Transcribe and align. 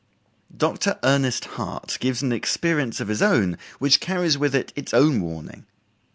Dr. 0.57 0.97
Ernest 1.03 1.45
Hart 1.45 1.97
gives 1.99 2.23
an 2.23 2.31
experience 2.31 2.99
of 2.99 3.07
his 3.07 3.21
own 3.21 3.55
which 3.77 3.99
carries 3.99 4.35
with 4.35 4.55
it 4.55 4.73
its 4.75 4.95
own 4.95 5.21
warning. 5.21 5.67